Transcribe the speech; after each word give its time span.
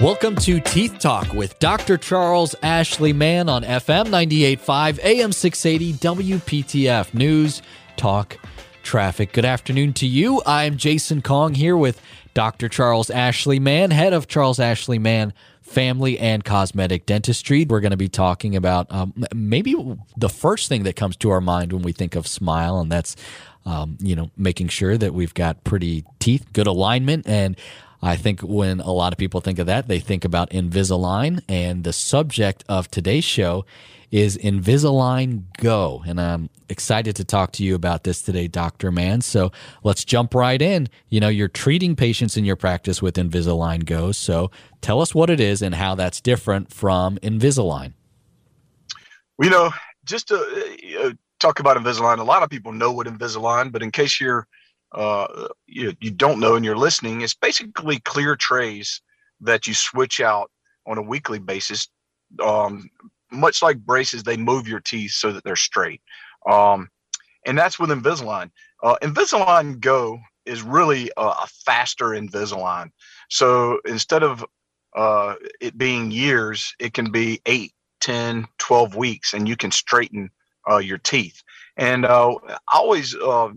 Welcome 0.00 0.36
to 0.36 0.60
Teeth 0.60 0.98
Talk 0.98 1.32
with 1.32 1.58
Dr. 1.58 1.96
Charles 1.96 2.54
Ashley 2.62 3.14
Mann 3.14 3.48
on 3.48 3.62
FM 3.62 4.08
98.5, 4.08 5.02
AM 5.02 5.32
680, 5.32 5.94
WPTF 5.94 7.14
News, 7.14 7.62
Talk, 7.96 8.36
Traffic. 8.82 9.32
Good 9.32 9.46
afternoon 9.46 9.94
to 9.94 10.06
you. 10.06 10.42
I'm 10.44 10.76
Jason 10.76 11.22
Kong 11.22 11.54
here 11.54 11.78
with 11.78 12.02
Dr. 12.34 12.68
Charles 12.68 13.08
Ashley 13.08 13.58
Mann, 13.58 13.90
head 13.90 14.12
of 14.12 14.28
Charles 14.28 14.60
Ashley 14.60 14.98
Mann 14.98 15.32
Family 15.62 16.18
and 16.18 16.44
Cosmetic 16.44 17.06
Dentistry. 17.06 17.64
We're 17.64 17.80
going 17.80 17.90
to 17.92 17.96
be 17.96 18.10
talking 18.10 18.54
about 18.54 18.92
um, 18.92 19.14
maybe 19.34 19.74
the 20.14 20.28
first 20.28 20.68
thing 20.68 20.82
that 20.82 20.94
comes 20.94 21.16
to 21.16 21.30
our 21.30 21.40
mind 21.40 21.72
when 21.72 21.80
we 21.80 21.92
think 21.92 22.14
of 22.16 22.26
smile, 22.26 22.80
and 22.80 22.92
that's 22.92 23.16
um, 23.64 23.98
you 24.00 24.14
know, 24.14 24.30
making 24.36 24.68
sure 24.68 24.96
that 24.96 25.12
we've 25.12 25.34
got 25.34 25.64
pretty 25.64 26.04
teeth, 26.20 26.46
good 26.52 26.68
alignment, 26.68 27.26
and 27.26 27.56
I 28.06 28.14
think 28.14 28.40
when 28.40 28.78
a 28.78 28.92
lot 28.92 29.12
of 29.12 29.18
people 29.18 29.40
think 29.40 29.58
of 29.58 29.66
that, 29.66 29.88
they 29.88 29.98
think 29.98 30.24
about 30.24 30.50
Invisalign. 30.50 31.42
And 31.48 31.82
the 31.82 31.92
subject 31.92 32.62
of 32.68 32.88
today's 32.88 33.24
show 33.24 33.66
is 34.12 34.38
Invisalign 34.38 35.42
Go. 35.58 36.04
And 36.06 36.20
I'm 36.20 36.48
excited 36.68 37.16
to 37.16 37.24
talk 37.24 37.50
to 37.54 37.64
you 37.64 37.74
about 37.74 38.04
this 38.04 38.22
today, 38.22 38.46
Dr. 38.46 38.92
Mann. 38.92 39.22
So 39.22 39.50
let's 39.82 40.04
jump 40.04 40.36
right 40.36 40.62
in. 40.62 40.88
You 41.08 41.18
know, 41.18 41.26
you're 41.26 41.48
treating 41.48 41.96
patients 41.96 42.36
in 42.36 42.44
your 42.44 42.54
practice 42.54 43.02
with 43.02 43.16
Invisalign 43.16 43.84
Go. 43.84 44.12
So 44.12 44.52
tell 44.80 45.00
us 45.00 45.12
what 45.12 45.28
it 45.28 45.40
is 45.40 45.60
and 45.60 45.74
how 45.74 45.96
that's 45.96 46.20
different 46.20 46.72
from 46.72 47.18
Invisalign. 47.18 47.94
You 49.42 49.50
know, 49.50 49.72
just 50.04 50.28
to 50.28 50.36
uh, 51.02 51.10
talk 51.40 51.58
about 51.58 51.76
Invisalign, 51.76 52.20
a 52.20 52.22
lot 52.22 52.44
of 52.44 52.50
people 52.50 52.70
know 52.70 52.92
what 52.92 53.08
Invisalign, 53.08 53.72
but 53.72 53.82
in 53.82 53.90
case 53.90 54.20
you're 54.20 54.46
uh, 54.96 55.48
you, 55.66 55.94
you 56.00 56.10
don't 56.10 56.40
know 56.40 56.56
and 56.56 56.64
you're 56.64 56.76
listening, 56.76 57.20
it's 57.20 57.34
basically 57.34 58.00
clear 58.00 58.34
trays 58.34 59.02
that 59.40 59.66
you 59.66 59.74
switch 59.74 60.20
out 60.20 60.50
on 60.86 60.98
a 60.98 61.02
weekly 61.02 61.38
basis. 61.38 61.88
Um, 62.42 62.88
much 63.30 63.62
like 63.62 63.78
braces, 63.78 64.22
they 64.22 64.36
move 64.36 64.66
your 64.66 64.80
teeth 64.80 65.12
so 65.12 65.32
that 65.32 65.44
they're 65.44 65.54
straight. 65.54 66.00
Um, 66.50 66.88
and 67.44 67.56
that's 67.58 67.78
with 67.78 67.90
Invisalign. 67.90 68.50
Uh, 68.82 68.96
Invisalign 69.02 69.80
Go 69.80 70.18
is 70.46 70.62
really 70.62 71.10
a, 71.16 71.22
a, 71.22 71.46
faster 71.64 72.06
Invisalign. 72.06 72.90
So 73.28 73.80
instead 73.84 74.22
of 74.22 74.44
uh, 74.96 75.34
it 75.60 75.76
being 75.76 76.10
years, 76.10 76.74
it 76.78 76.94
can 76.94 77.10
be 77.10 77.40
eight, 77.46 77.72
10, 78.00 78.46
12 78.58 78.96
weeks, 78.96 79.34
and 79.34 79.48
you 79.48 79.56
can 79.56 79.70
straighten 79.70 80.30
uh, 80.70 80.78
your 80.78 80.98
teeth. 80.98 81.42
And 81.76 82.06
uh, 82.06 82.34
I 82.48 82.58
always, 82.72 83.14
uh, 83.14 83.50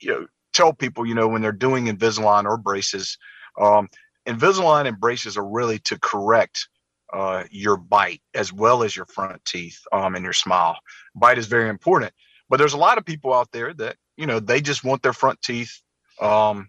you 0.00 0.10
know, 0.10 0.26
tell 0.56 0.72
people, 0.72 1.06
you 1.06 1.14
know, 1.14 1.28
when 1.28 1.42
they're 1.42 1.52
doing 1.52 1.86
Invisalign 1.86 2.44
or 2.44 2.56
braces, 2.56 3.18
um, 3.60 3.88
Invisalign 4.26 4.86
and 4.86 4.98
braces 4.98 5.36
are 5.36 5.46
really 5.46 5.78
to 5.80 5.98
correct 5.98 6.68
uh, 7.12 7.44
your 7.50 7.76
bite 7.76 8.22
as 8.34 8.52
well 8.52 8.82
as 8.82 8.96
your 8.96 9.06
front 9.06 9.44
teeth 9.44 9.78
um, 9.92 10.14
and 10.14 10.24
your 10.24 10.32
smile. 10.32 10.76
Bite 11.14 11.38
is 11.38 11.46
very 11.46 11.68
important, 11.68 12.12
but 12.48 12.56
there's 12.56 12.72
a 12.72 12.78
lot 12.78 12.98
of 12.98 13.04
people 13.04 13.32
out 13.32 13.52
there 13.52 13.72
that 13.74 13.96
you 14.16 14.26
know 14.26 14.40
they 14.40 14.60
just 14.60 14.82
want 14.82 15.02
their 15.02 15.12
front 15.12 15.40
teeth 15.42 15.80
um, 16.20 16.68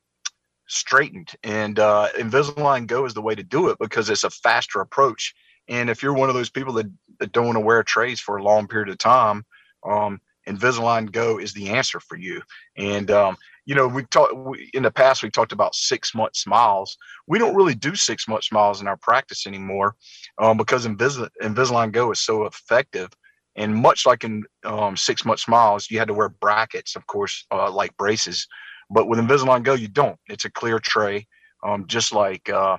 straightened, 0.67 1.31
and 1.43 1.80
uh, 1.80 2.09
Invisalign 2.17 2.85
Go 2.85 3.05
is 3.05 3.13
the 3.13 3.21
way 3.21 3.33
to 3.33 3.43
do 3.43 3.69
it 3.69 3.77
because 3.80 4.09
it's 4.09 4.23
a 4.23 4.30
faster 4.30 4.81
approach. 4.81 5.33
And 5.69 5.89
if 5.89 6.02
you're 6.03 6.13
one 6.13 6.30
of 6.30 6.35
those 6.35 6.49
people 6.49 6.73
that, 6.73 6.85
that 7.19 7.31
don't 7.33 7.45
want 7.45 7.58
to 7.58 7.61
wear 7.61 7.83
trays 7.83 8.21
for 8.21 8.38
a 8.38 8.43
long 8.43 8.67
period 8.67 8.89
of 8.89 8.97
time, 8.97 9.43
um, 9.85 10.21
Invisalign 10.47 11.11
Go 11.11 11.39
is 11.39 11.53
the 11.53 11.69
answer 11.69 11.99
for 11.99 12.17
you. 12.17 12.41
And 12.77 13.11
um, 13.11 13.35
you 13.68 13.76
know, 13.76 13.86
we 13.86 14.06
talked 14.06 14.34
in 14.73 14.84
the 14.84 14.92
past. 14.92 15.22
We 15.22 15.30
talked 15.30 15.52
about 15.52 15.76
six 15.76 16.16
month 16.16 16.38
smiles. 16.38 16.98
We 17.28 17.38
don't 17.38 17.54
really 17.54 17.76
do 17.76 17.96
six 17.96 18.26
month 18.26 18.46
smiles 18.46 18.80
in 18.80 18.88
our 18.88 18.96
practice 18.96 19.46
anymore 19.46 19.96
um, 20.38 20.56
because 20.56 20.88
Invis- 20.88 21.30
Invisalign 21.44 21.92
Go 21.92 22.10
is 22.12 22.22
so 22.22 22.45
effective. 22.45 23.10
And 23.58 23.76
much 23.76 24.06
like 24.06 24.23
in 24.23 24.45
um, 24.64 24.95
six 24.95 25.26
month 25.26 25.42
smiles, 25.42 25.92
you 25.92 26.00
had 26.00 26.08
to 26.08 26.14
wear 26.14 26.30
brackets, 26.30 26.95
of 26.95 27.06
course, 27.08 27.45
uh, 27.52 27.70
like 27.70 27.95
braces. 27.98 28.48
But 28.89 29.10
with 29.10 29.20
Invisalign 29.20 29.64
Go, 29.64 29.73
you 29.73 29.89
don't. 29.89 30.17
It's 30.27 30.45
a 30.45 30.50
clear 30.50 30.80
tray, 30.80 31.27
um, 31.61 31.88
just 31.88 32.14
like 32.14 32.50
uh, 32.50 32.77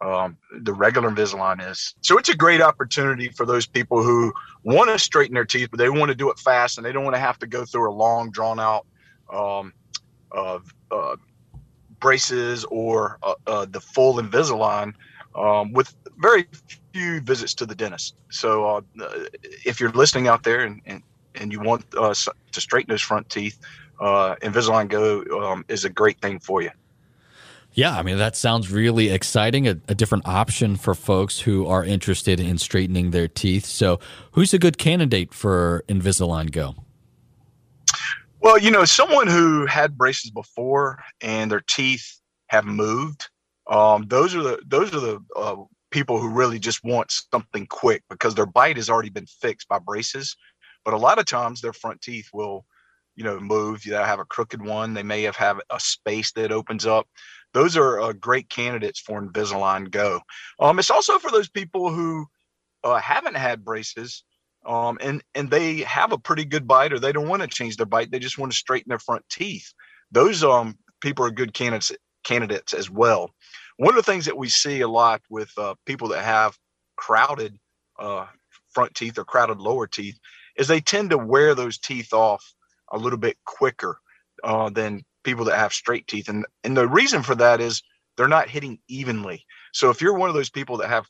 um, 0.00 0.36
the 0.62 0.72
regular 0.72 1.10
Invisalign 1.10 1.68
is. 1.68 1.92
So 2.02 2.18
it's 2.18 2.28
a 2.28 2.36
great 2.36 2.60
opportunity 2.60 3.30
for 3.30 3.44
those 3.44 3.66
people 3.66 4.00
who 4.00 4.32
want 4.62 4.90
to 4.90 4.98
straighten 5.00 5.34
their 5.34 5.44
teeth, 5.44 5.70
but 5.72 5.78
they 5.78 5.90
want 5.90 6.10
to 6.10 6.14
do 6.14 6.30
it 6.30 6.38
fast 6.38 6.78
and 6.78 6.86
they 6.86 6.92
don't 6.92 7.02
want 7.02 7.16
to 7.16 7.20
have 7.20 7.40
to 7.40 7.48
go 7.48 7.64
through 7.64 7.90
a 7.90 7.92
long, 7.92 8.30
drawn 8.30 8.60
out 8.60 8.86
um, 9.32 9.72
uh, 10.32 10.58
uh, 10.90 11.16
braces 11.98 12.64
or 12.66 13.18
uh, 13.22 13.34
uh, 13.46 13.66
the 13.66 13.80
full 13.80 14.14
Invisalign 14.14 14.94
um, 15.34 15.72
with 15.72 15.94
very 16.18 16.46
few 16.92 17.20
visits 17.20 17.54
to 17.54 17.66
the 17.66 17.74
dentist. 17.74 18.14
So 18.30 18.64
uh, 18.64 18.80
if 19.64 19.80
you're 19.80 19.92
listening 19.92 20.28
out 20.28 20.42
there 20.42 20.64
and, 20.64 20.80
and, 20.86 21.02
and 21.34 21.52
you 21.52 21.60
want 21.60 21.90
to 21.92 22.14
straighten 22.52 22.90
those 22.90 23.02
front 23.02 23.28
teeth, 23.28 23.58
Invisalign 24.00 24.88
Go 24.88 25.22
um, 25.40 25.64
is 25.68 25.84
a 25.84 25.90
great 25.90 26.20
thing 26.20 26.38
for 26.40 26.62
you. 26.62 26.70
Yeah, 27.72 27.96
I 27.96 28.02
mean, 28.02 28.18
that 28.18 28.34
sounds 28.34 28.72
really 28.72 29.10
exciting. 29.10 29.68
A, 29.68 29.76
a, 29.86 29.94
different 29.94 30.26
option 30.26 30.74
for 30.76 30.92
folks 30.92 31.40
who 31.40 31.68
are 31.68 31.84
interested 31.84 32.40
in 32.40 32.58
straightening 32.58 33.12
their 33.12 33.28
teeth. 33.28 33.64
So, 33.64 34.00
who's 34.32 34.52
a 34.52 34.58
good 34.58 34.76
candidate 34.76 35.32
for 35.32 35.84
Invisalign 35.88 36.50
Go? 36.50 36.74
Well, 38.40 38.58
you 38.58 38.70
know, 38.70 38.84
someone 38.84 39.26
who 39.28 39.66
had 39.66 39.98
braces 39.98 40.30
before 40.30 41.02
and 41.20 41.50
their 41.50 41.62
teeth 41.68 42.20
have 42.48 42.64
moved, 42.64 43.28
um, 43.68 44.06
those 44.08 44.34
are 44.34 44.42
the 44.42 44.60
those 44.66 44.94
are 44.94 45.00
the 45.00 45.20
uh, 45.36 45.56
people 45.90 46.18
who 46.20 46.30
really 46.30 46.58
just 46.58 46.82
want 46.84 47.12
something 47.32 47.66
quick 47.66 48.02
because 48.10 48.34
their 48.34 48.46
bite 48.46 48.76
has 48.76 48.90
already 48.90 49.10
been 49.10 49.26
fixed 49.26 49.68
by 49.68 49.78
braces. 49.78 50.36
But 50.84 50.94
a 50.94 50.98
lot 50.98 51.18
of 51.18 51.26
times, 51.26 51.60
their 51.60 51.74
front 51.74 52.00
teeth 52.00 52.28
will, 52.32 52.64
you 53.14 53.24
know, 53.24 53.38
move. 53.38 53.84
You 53.84 53.94
have 53.94 54.20
a 54.20 54.24
crooked 54.24 54.62
one. 54.64 54.94
They 54.94 55.02
may 55.02 55.22
have 55.24 55.36
have 55.36 55.60
a 55.70 55.78
space 55.78 56.32
that 56.32 56.52
opens 56.52 56.86
up 56.86 57.06
those 57.52 57.76
are 57.76 58.00
uh, 58.00 58.12
great 58.12 58.48
candidates 58.48 59.00
for 59.00 59.20
Invisalign 59.20 59.90
Go. 59.90 60.20
Um, 60.60 60.78
it's 60.78 60.90
also 60.90 61.18
for 61.18 61.30
those 61.30 61.48
people 61.48 61.92
who 61.92 62.26
uh, 62.84 62.98
haven't 62.98 63.36
had 63.36 63.64
braces 63.64 64.24
um, 64.66 64.98
and 65.00 65.22
and 65.34 65.50
they 65.50 65.78
have 65.78 66.12
a 66.12 66.18
pretty 66.18 66.44
good 66.44 66.66
bite, 66.66 66.92
or 66.92 66.98
they 66.98 67.12
don't 67.12 67.28
want 67.28 67.42
to 67.42 67.48
change 67.48 67.76
their 67.76 67.86
bite. 67.86 68.10
They 68.10 68.18
just 68.18 68.38
want 68.38 68.52
to 68.52 68.58
straighten 68.58 68.88
their 68.90 68.98
front 68.98 69.24
teeth. 69.30 69.72
Those 70.12 70.44
um, 70.44 70.78
people 71.00 71.24
are 71.24 71.30
good 71.30 71.54
candidates 71.54 71.92
candidates 72.24 72.74
as 72.74 72.90
well. 72.90 73.30
One 73.78 73.90
of 73.90 74.04
the 74.04 74.10
things 74.10 74.26
that 74.26 74.36
we 74.36 74.48
see 74.48 74.82
a 74.82 74.88
lot 74.88 75.22
with 75.30 75.50
uh, 75.56 75.74
people 75.86 76.08
that 76.08 76.24
have 76.24 76.56
crowded 76.96 77.56
uh, 77.98 78.26
front 78.74 78.94
teeth 78.94 79.18
or 79.18 79.24
crowded 79.24 79.58
lower 79.58 79.86
teeth 79.86 80.18
is 80.56 80.68
they 80.68 80.80
tend 80.80 81.10
to 81.10 81.18
wear 81.18 81.54
those 81.54 81.78
teeth 81.78 82.12
off 82.12 82.44
a 82.92 82.98
little 82.98 83.18
bit 83.18 83.38
quicker 83.46 83.98
uh, 84.44 84.68
than 84.68 85.02
people 85.24 85.46
that 85.46 85.58
have 85.58 85.72
straight 85.72 86.06
teeth. 86.06 86.28
And 86.28 86.44
and 86.64 86.76
the 86.76 86.88
reason 86.88 87.22
for 87.22 87.34
that 87.36 87.60
is 87.60 87.82
they're 88.16 88.28
not 88.28 88.50
hitting 88.50 88.78
evenly. 88.88 89.44
So 89.72 89.90
if 89.90 90.02
you're 90.02 90.18
one 90.18 90.28
of 90.28 90.34
those 90.34 90.50
people 90.50 90.78
that 90.78 90.88
have 90.90 91.06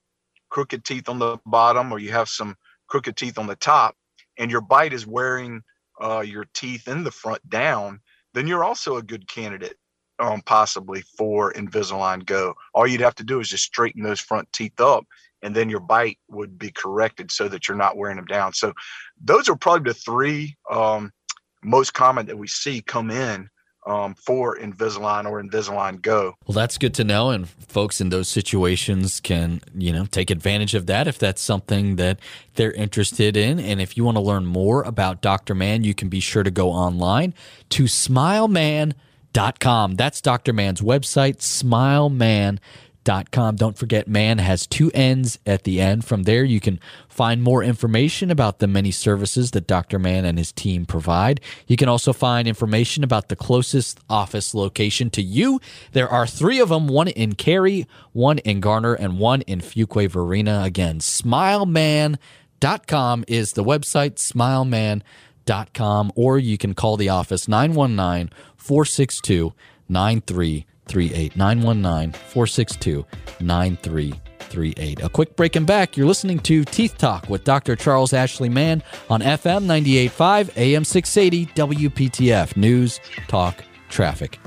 crooked 0.50 0.84
teeth 0.84 1.08
on 1.08 1.18
the 1.18 1.38
bottom 1.46 1.92
or 1.92 1.98
you 1.98 2.12
have 2.12 2.28
some 2.28 2.56
crooked 2.90 3.16
teeth 3.16 3.38
on 3.38 3.46
the 3.46 3.56
top 3.56 3.96
and 4.38 4.50
your 4.50 4.60
bite 4.60 4.92
is 4.92 5.06
wearing 5.06 5.62
uh, 6.00 6.20
your 6.20 6.44
teeth 6.54 6.88
in 6.88 7.04
the 7.04 7.10
front 7.10 7.48
down, 7.48 8.00
then 8.34 8.46
you're 8.46 8.64
also 8.64 8.96
a 8.96 9.02
good 9.02 9.28
candidate 9.28 9.76
um, 10.18 10.42
possibly 10.42 11.02
for 11.16 11.52
Invisalign 11.54 12.24
Go. 12.26 12.54
All 12.74 12.86
you'd 12.86 13.00
have 13.00 13.14
to 13.16 13.24
do 13.24 13.40
is 13.40 13.48
just 13.48 13.64
straighten 13.64 14.02
those 14.02 14.20
front 14.20 14.52
teeth 14.52 14.80
up 14.80 15.04
and 15.42 15.54
then 15.54 15.70
your 15.70 15.80
bite 15.80 16.18
would 16.28 16.58
be 16.58 16.70
corrected 16.70 17.30
so 17.30 17.48
that 17.48 17.66
you're 17.66 17.76
not 17.76 17.96
wearing 17.96 18.16
them 18.16 18.26
down. 18.26 18.52
So 18.52 18.74
those 19.22 19.48
are 19.48 19.56
probably 19.56 19.90
the 19.90 19.98
three 19.98 20.56
um, 20.70 21.12
most 21.62 21.94
common 21.94 22.26
that 22.26 22.38
we 22.38 22.46
see 22.46 22.82
come 22.82 23.10
in 23.10 23.48
um, 23.90 24.14
for 24.14 24.56
Invisalign 24.56 25.28
or 25.28 25.42
Invisalign 25.42 26.00
Go. 26.00 26.36
Well, 26.46 26.54
that's 26.54 26.78
good 26.78 26.94
to 26.94 27.04
know, 27.04 27.30
and 27.30 27.48
folks 27.48 28.00
in 28.00 28.10
those 28.10 28.28
situations 28.28 29.18
can 29.20 29.60
you 29.74 29.92
know 29.92 30.06
take 30.06 30.30
advantage 30.30 30.74
of 30.74 30.86
that 30.86 31.08
if 31.08 31.18
that's 31.18 31.42
something 31.42 31.96
that 31.96 32.20
they're 32.54 32.70
interested 32.72 33.36
in. 33.36 33.58
And 33.58 33.80
if 33.80 33.96
you 33.96 34.04
want 34.04 34.16
to 34.16 34.22
learn 34.22 34.46
more 34.46 34.82
about 34.82 35.20
Dr. 35.20 35.56
Mann, 35.56 35.82
you 35.82 35.94
can 35.94 36.08
be 36.08 36.20
sure 36.20 36.44
to 36.44 36.50
go 36.50 36.70
online 36.70 37.34
to 37.70 37.84
SmileMann.com. 37.84 39.96
That's 39.96 40.20
Dr. 40.20 40.52
Mann's 40.52 40.80
website, 40.80 41.38
SmileMann.com 41.38 42.60
com. 43.04 43.56
Don't 43.56 43.76
forget, 43.76 44.08
man 44.08 44.38
has 44.38 44.66
two 44.66 44.90
N's 44.92 45.38
at 45.46 45.64
the 45.64 45.80
end. 45.80 46.04
From 46.04 46.24
there, 46.24 46.44
you 46.44 46.60
can 46.60 46.78
find 47.08 47.42
more 47.42 47.62
information 47.62 48.30
about 48.30 48.58
the 48.58 48.66
many 48.66 48.90
services 48.90 49.50
that 49.52 49.66
Dr. 49.66 49.98
Mann 49.98 50.24
and 50.24 50.38
his 50.38 50.52
team 50.52 50.86
provide. 50.86 51.40
You 51.66 51.76
can 51.76 51.88
also 51.88 52.12
find 52.12 52.46
information 52.46 53.02
about 53.02 53.28
the 53.28 53.36
closest 53.36 54.00
office 54.08 54.54
location 54.54 55.10
to 55.10 55.22
you. 55.22 55.60
There 55.92 56.08
are 56.08 56.26
three 56.26 56.60
of 56.60 56.68
them 56.68 56.88
one 56.88 57.08
in 57.08 57.34
Cary, 57.34 57.86
one 58.12 58.38
in 58.38 58.60
Garner, 58.60 58.94
and 58.94 59.18
one 59.18 59.42
in 59.42 59.60
Fuquay 59.60 60.08
Varina. 60.08 60.62
Again, 60.64 61.00
smilemann.com 61.00 63.24
is 63.26 63.52
the 63.52 63.64
website, 63.64 64.16
smilemann.com, 64.16 66.12
or 66.14 66.38
you 66.38 66.58
can 66.58 66.74
call 66.74 66.96
the 66.96 67.08
office 67.08 67.48
919 67.48 68.30
462 68.56 69.52
93 69.88 70.66
9338. 70.94 71.36
919 71.36 72.12
462 72.12 73.06
9338. 73.40 75.02
A 75.02 75.08
quick 75.08 75.36
break 75.36 75.56
and 75.56 75.66
back. 75.66 75.96
You're 75.96 76.06
listening 76.06 76.38
to 76.40 76.64
Teeth 76.64 76.98
Talk 76.98 77.28
with 77.28 77.44
Dr. 77.44 77.76
Charles 77.76 78.12
Ashley 78.12 78.48
Mann 78.48 78.82
on 79.08 79.20
FM 79.20 79.62
985 79.62 80.56
AM 80.56 80.84
680 80.84 81.46
WPTF 81.54 82.56
News, 82.56 83.00
Talk, 83.28 83.62
Traffic. 83.88 84.38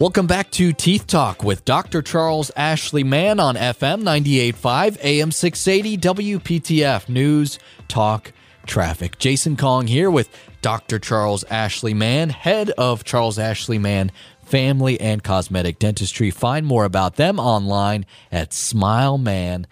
Welcome 0.00 0.26
back 0.26 0.50
to 0.52 0.72
Teeth 0.72 1.06
Talk 1.06 1.44
with 1.44 1.66
Dr. 1.66 2.00
Charles 2.00 2.50
Ashley 2.56 3.04
Mann 3.04 3.38
on 3.38 3.54
FM 3.54 4.02
98.5 4.02 4.96
AM 5.04 5.30
680 5.30 5.98
WPTF 6.38 7.10
News, 7.10 7.58
Talk, 7.86 8.32
Traffic. 8.64 9.18
Jason 9.18 9.58
Kong 9.58 9.86
here 9.86 10.10
with 10.10 10.30
Dr. 10.62 10.98
Charles 10.98 11.44
Ashley 11.50 11.92
Mann, 11.92 12.30
head 12.30 12.70
of 12.78 13.04
Charles 13.04 13.38
Ashley 13.38 13.76
Mann 13.78 14.10
Family 14.42 14.98
and 14.98 15.22
Cosmetic 15.22 15.78
Dentistry. 15.78 16.30
Find 16.30 16.64
more 16.64 16.86
about 16.86 17.16
them 17.16 17.38
online 17.38 18.06
at 18.32 18.52
smilemann.com. 18.52 19.66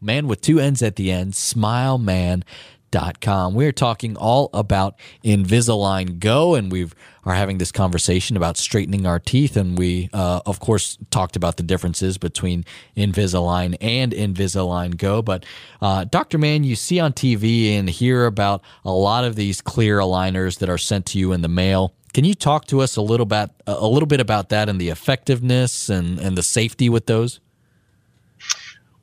Man 0.00 0.28
with 0.28 0.40
two 0.42 0.60
N's 0.60 0.80
at 0.80 0.94
the 0.94 1.10
end, 1.10 1.32
smilemann.com 1.32 2.44
com. 3.20 3.54
We're 3.54 3.72
talking 3.72 4.16
all 4.16 4.50
about 4.52 4.98
Invisalign 5.24 6.18
Go, 6.18 6.54
and 6.54 6.70
we 6.70 6.88
are 7.24 7.34
having 7.34 7.58
this 7.58 7.70
conversation 7.70 8.36
about 8.36 8.56
straightening 8.56 9.06
our 9.06 9.18
teeth. 9.18 9.56
And 9.56 9.78
we, 9.78 10.08
uh, 10.12 10.40
of 10.46 10.60
course, 10.60 10.98
talked 11.10 11.36
about 11.36 11.56
the 11.56 11.62
differences 11.62 12.18
between 12.18 12.64
Invisalign 12.96 13.76
and 13.80 14.12
Invisalign 14.12 14.96
Go. 14.96 15.22
But, 15.22 15.44
uh, 15.82 16.04
Dr. 16.04 16.38
Mann, 16.38 16.64
you 16.64 16.76
see 16.76 16.98
on 17.00 17.12
TV 17.12 17.78
and 17.78 17.88
hear 17.88 18.26
about 18.26 18.62
a 18.84 18.92
lot 18.92 19.24
of 19.24 19.36
these 19.36 19.60
clear 19.60 19.98
aligners 19.98 20.58
that 20.58 20.68
are 20.68 20.78
sent 20.78 21.06
to 21.06 21.18
you 21.18 21.32
in 21.32 21.42
the 21.42 21.48
mail. 21.48 21.94
Can 22.14 22.24
you 22.24 22.34
talk 22.34 22.66
to 22.66 22.80
us 22.80 22.96
a 22.96 23.02
little 23.02 23.26
bit, 23.26 23.50
a 23.66 23.86
little 23.86 24.06
bit 24.06 24.20
about 24.20 24.48
that 24.48 24.68
and 24.68 24.80
the 24.80 24.88
effectiveness 24.88 25.88
and, 25.90 26.18
and 26.18 26.36
the 26.36 26.42
safety 26.42 26.88
with 26.88 27.06
those? 27.06 27.40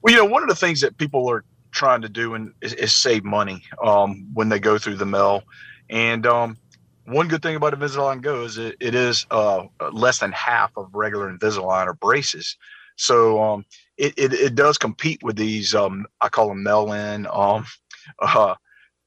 Well, 0.01 0.13
you 0.13 0.19
know, 0.19 0.25
one 0.25 0.43
of 0.43 0.49
the 0.49 0.55
things 0.55 0.81
that 0.81 0.97
people 0.97 1.29
are 1.29 1.43
trying 1.75 2.01
to 2.01 2.09
do 2.09 2.33
and 2.33 2.53
is, 2.61 2.73
is 2.73 2.93
save 2.93 3.23
money 3.23 3.61
um, 3.83 4.27
when 4.33 4.49
they 4.49 4.59
go 4.59 4.77
through 4.77 4.95
the 4.95 5.05
mail. 5.05 5.43
And 5.89 6.25
um, 6.25 6.57
one 7.05 7.27
good 7.27 7.43
thing 7.43 7.55
about 7.55 7.73
Invisalign 7.73 8.21
Go 8.21 8.43
is 8.43 8.57
it, 8.57 8.77
it 8.79 8.95
is 8.95 9.27
uh, 9.29 9.65
less 9.91 10.19
than 10.19 10.31
half 10.31 10.71
of 10.77 10.89
regular 10.93 11.31
Invisalign 11.31 11.85
or 11.85 11.93
braces. 11.93 12.57
So 12.95 13.43
um, 13.43 13.65
it, 13.97 14.13
it, 14.17 14.33
it, 14.33 14.55
does 14.55 14.77
compete 14.77 15.21
with 15.21 15.35
these, 15.35 15.75
um, 15.75 16.05
I 16.21 16.29
call 16.29 16.47
them 16.47 16.63
mail-in 16.63 17.27
um, 17.27 17.65
uh, 18.21 18.55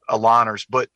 aligners. 0.09 0.65
But, 0.69 0.89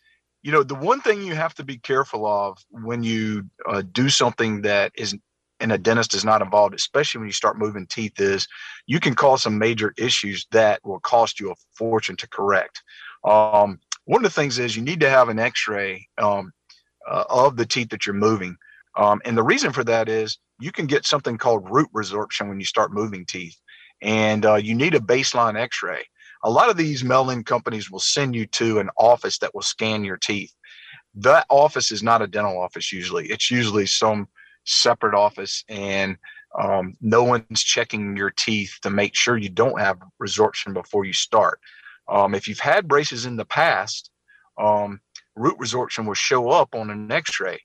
you 0.43 0.51
know, 0.51 0.63
the 0.63 0.75
one 0.75 1.01
thing 1.01 1.23
you 1.23 1.33
have 1.33 1.55
to 1.55 1.63
be 1.63 1.77
careful 1.77 2.25
of 2.27 2.63
when 2.69 3.03
you 3.03 3.49
uh, 3.67 3.81
do 3.91 4.09
something 4.09 4.61
that 4.61 4.91
is 4.95 5.15
and 5.63 5.71
a 5.71 5.77
dentist 5.77 6.13
is 6.13 6.25
not 6.25 6.41
involved, 6.41 6.75
especially 6.75 7.19
when 7.19 7.29
you 7.29 7.33
start 7.33 7.57
moving 7.57 7.87
teeth, 7.87 8.19
is 8.19 8.47
you 8.85 8.99
can 8.99 9.15
cause 9.15 9.41
some 9.41 9.57
major 9.57 9.93
issues 9.97 10.45
that 10.51 10.81
will 10.83 10.99
cost 10.99 11.39
you 11.39 11.51
a 11.51 11.55
fortune 11.73 12.17
to 12.17 12.27
correct. 12.27 12.83
Um, 13.23 13.79
one 14.03 14.19
of 14.19 14.29
the 14.29 14.41
things 14.41 14.59
is 14.59 14.75
you 14.75 14.83
need 14.83 14.99
to 14.99 15.09
have 15.09 15.29
an 15.29 15.39
X-ray 15.39 16.05
um, 16.17 16.51
uh, 17.09 17.23
of 17.29 17.55
the 17.55 17.65
teeth 17.65 17.89
that 17.89 18.05
you're 18.05 18.13
moving, 18.13 18.57
um, 18.97 19.21
and 19.23 19.37
the 19.37 19.43
reason 19.43 19.71
for 19.71 19.85
that 19.85 20.09
is 20.09 20.37
you 20.59 20.73
can 20.73 20.85
get 20.85 21.05
something 21.05 21.37
called 21.37 21.67
root 21.71 21.89
resorption 21.95 22.49
when 22.49 22.59
you 22.59 22.65
start 22.65 22.93
moving 22.93 23.25
teeth, 23.25 23.57
and 24.01 24.45
uh, 24.45 24.55
you 24.55 24.75
need 24.75 24.93
a 24.93 24.99
baseline 24.99 25.57
X-ray. 25.57 26.03
A 26.43 26.51
lot 26.51 26.69
of 26.69 26.75
these 26.75 27.05
mail-in 27.05 27.45
companies 27.45 27.89
will 27.89 27.99
send 27.99 28.35
you 28.35 28.45
to 28.47 28.79
an 28.79 28.89
office 28.97 29.37
that 29.37 29.55
will 29.55 29.61
scan 29.61 30.03
your 30.03 30.17
teeth. 30.17 30.53
That 31.15 31.45
office 31.47 31.89
is 31.89 32.03
not 32.03 32.21
a 32.21 32.27
dental 32.27 32.59
office 32.59 32.91
usually. 32.91 33.27
It's 33.27 33.49
usually 33.49 33.85
some 33.85 34.27
separate 34.65 35.15
office 35.15 35.63
and 35.69 36.17
um, 36.59 36.95
no 37.01 37.23
one's 37.23 37.63
checking 37.63 38.15
your 38.15 38.29
teeth 38.29 38.77
to 38.83 38.89
make 38.89 39.15
sure 39.15 39.37
you 39.37 39.49
don't 39.49 39.79
have 39.79 39.97
resorption 40.21 40.73
before 40.73 41.05
you 41.05 41.13
start. 41.13 41.59
Um, 42.07 42.35
if 42.35 42.47
you've 42.47 42.59
had 42.59 42.87
braces 42.87 43.25
in 43.25 43.35
the 43.37 43.45
past, 43.45 44.11
um, 44.57 44.99
root 45.35 45.57
resorption 45.57 46.05
will 46.05 46.13
show 46.13 46.49
up 46.49 46.75
on 46.75 46.89
an 46.89 47.11
X-ray. 47.11 47.59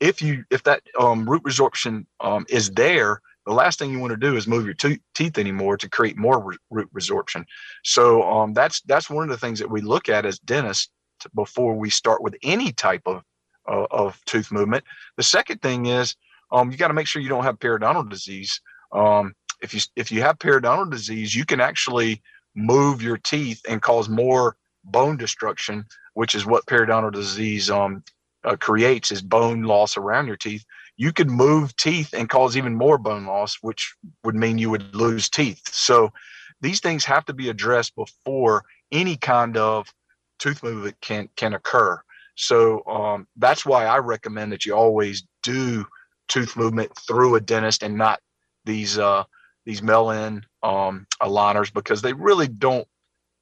If 0.00 0.22
you 0.22 0.44
if 0.50 0.62
that 0.64 0.82
um, 0.98 1.28
root 1.28 1.42
resorption 1.42 2.06
um, 2.20 2.46
is 2.48 2.70
there, 2.70 3.20
the 3.46 3.52
last 3.52 3.78
thing 3.78 3.90
you 3.90 3.98
want 3.98 4.10
to 4.10 4.16
do 4.16 4.36
is 4.36 4.46
move 4.46 4.64
your 4.64 4.74
te- 4.74 5.00
teeth 5.14 5.38
anymore 5.38 5.76
to 5.78 5.88
create 5.88 6.16
more 6.16 6.42
re- 6.42 6.56
root 6.70 6.88
resorption. 6.92 7.44
So 7.84 8.22
um, 8.22 8.52
that's 8.52 8.80
that's 8.82 9.08
one 9.08 9.24
of 9.24 9.30
the 9.30 9.38
things 9.38 9.58
that 9.58 9.70
we 9.70 9.80
look 9.80 10.08
at 10.08 10.26
as 10.26 10.38
dentists 10.38 10.90
before 11.34 11.74
we 11.74 11.90
start 11.90 12.22
with 12.22 12.36
any 12.42 12.72
type 12.72 13.02
of 13.06 13.22
uh, 13.68 13.86
of 13.90 14.22
tooth 14.24 14.50
movement. 14.52 14.84
The 15.16 15.22
second 15.22 15.62
thing 15.62 15.86
is 15.86 16.16
um, 16.52 16.70
you 16.70 16.76
got 16.76 16.88
to 16.88 16.94
make 16.94 17.06
sure 17.06 17.22
you 17.22 17.28
don't 17.28 17.44
have 17.44 17.58
periodontal 17.58 18.08
disease. 18.08 18.60
Um, 18.92 19.34
if 19.62 19.74
you 19.74 19.80
if 19.96 20.12
you 20.12 20.22
have 20.22 20.38
periodontal 20.38 20.90
disease, 20.90 21.34
you 21.34 21.44
can 21.44 21.60
actually 21.60 22.22
move 22.54 23.02
your 23.02 23.16
teeth 23.16 23.60
and 23.68 23.82
cause 23.82 24.08
more 24.08 24.56
bone 24.84 25.16
destruction, 25.16 25.84
which 26.14 26.34
is 26.34 26.46
what 26.46 26.66
periodontal 26.66 27.12
disease 27.12 27.70
um, 27.70 28.02
uh, 28.44 28.56
creates 28.56 29.10
is 29.10 29.22
bone 29.22 29.62
loss 29.62 29.96
around 29.96 30.26
your 30.26 30.36
teeth. 30.36 30.64
You 30.96 31.12
could 31.12 31.30
move 31.30 31.76
teeth 31.76 32.14
and 32.14 32.28
cause 32.28 32.56
even 32.56 32.74
more 32.74 32.96
bone 32.96 33.26
loss, 33.26 33.58
which 33.60 33.94
would 34.24 34.34
mean 34.34 34.58
you 34.58 34.70
would 34.70 34.94
lose 34.94 35.28
teeth. 35.28 35.62
So 35.72 36.12
these 36.60 36.80
things 36.80 37.04
have 37.04 37.24
to 37.26 37.34
be 37.34 37.50
addressed 37.50 37.94
before 37.96 38.64
any 38.92 39.16
kind 39.16 39.56
of 39.56 39.92
tooth 40.38 40.62
movement 40.62 40.96
can 41.00 41.28
can 41.36 41.54
occur. 41.54 42.00
So 42.36 42.84
um, 42.86 43.26
that's 43.36 43.66
why 43.66 43.86
I 43.86 43.98
recommend 43.98 44.52
that 44.52 44.64
you 44.64 44.74
always 44.74 45.24
do 45.42 45.84
tooth 46.28 46.56
movement 46.56 46.92
through 47.06 47.34
a 47.34 47.40
dentist 47.40 47.82
and 47.82 47.96
not 47.96 48.20
these 48.64 48.98
uh, 48.98 49.24
these 49.64 49.82
mail-in 49.82 50.44
um, 50.62 51.06
aligners 51.20 51.72
because 51.72 52.02
they 52.02 52.12
really 52.12 52.46
don't 52.46 52.86